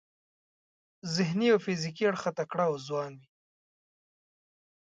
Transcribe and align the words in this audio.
ذهني 1.15 1.47
او 1.53 1.57
فزیکي 1.65 2.03
اړخه 2.09 2.31
تکړه 2.39 2.63
او 2.69 2.75
ځوان 2.87 3.11
وي. 3.19 3.27